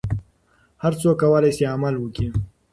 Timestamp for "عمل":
1.75-1.95